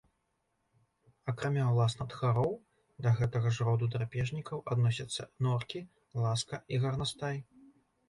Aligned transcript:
Акрамя 1.31 1.65
ўласна 1.75 2.07
тхароў, 2.13 2.51
да 3.07 3.15
гэтага 3.21 3.53
ж 3.59 3.69
роду 3.69 3.93
драпежнікаў 3.99 4.67
адносяцца 4.77 5.31
норкі, 5.47 5.87
ласка 6.27 6.65
і 6.73 6.85
гарнастай. 6.85 7.37